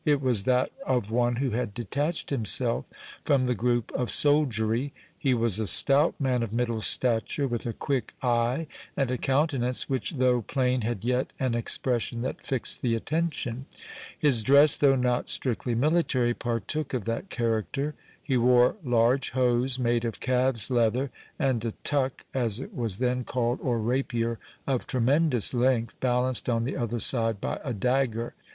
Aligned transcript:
It 0.03 0.19
was 0.19 0.45
that 0.45 0.71
of 0.83 1.11
one 1.11 1.35
who 1.35 1.51
had 1.51 1.75
detached 1.75 2.31
himself 2.31 2.85
from 3.23 3.45
the 3.45 3.53
group 3.53 3.91
of 3.91 4.09
soldiery. 4.09 4.93
He 5.15 5.35
was 5.35 5.59
a 5.59 5.67
stout 5.67 6.15
man 6.19 6.41
of 6.41 6.51
middle 6.51 6.81
stature, 6.81 7.47
with 7.47 7.67
a 7.67 7.73
quick 7.73 8.15
eye, 8.19 8.65
and 8.97 9.11
a 9.11 9.19
countenance, 9.19 9.87
which, 9.87 10.13
though 10.15 10.41
plain, 10.41 10.81
had 10.81 11.03
yet 11.03 11.33
an 11.39 11.53
expression 11.53 12.23
that 12.23 12.43
fixed 12.43 12.81
the 12.81 12.95
attention. 12.95 13.67
His 14.17 14.41
dress, 14.41 14.75
though 14.75 14.95
not 14.95 15.29
strictly 15.29 15.75
military, 15.75 16.33
partook 16.33 16.95
of 16.95 17.05
that 17.05 17.29
character. 17.29 17.93
He 18.23 18.37
wore 18.37 18.77
large 18.83 19.29
hose 19.37 19.77
made 19.77 20.03
of 20.03 20.19
calves 20.19 20.71
leather, 20.71 21.11
and 21.37 21.63
a 21.63 21.73
tuck, 21.83 22.25
as 22.33 22.59
it 22.59 22.73
was 22.75 22.97
then 22.97 23.23
called, 23.23 23.59
or 23.61 23.77
rapier, 23.77 24.39
of 24.65 24.87
tremendous 24.87 25.53
length, 25.53 25.99
balanced 25.99 26.49
on 26.49 26.63
the 26.63 26.75
other 26.75 26.99
side 26.99 27.39
by 27.39 27.59
a 27.63 27.71
dagger. 27.71 28.33